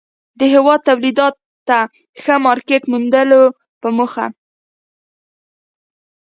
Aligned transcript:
د 0.39 0.41
هېواد 0.53 0.79
توليداتو 0.87 1.43
ته 1.67 1.77
ښه 2.21 2.35
مارکيټ 2.45 2.83
موندلو 2.91 3.41
په 3.81 3.87
موخه 3.97 4.25